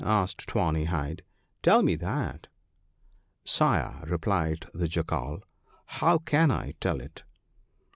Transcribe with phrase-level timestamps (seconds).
[0.03, 2.47] 'asked Tawny hide;* tell me that!'
[3.23, 5.43] * Sire,' replied the Jackal,'
[5.99, 7.23] how can I tell it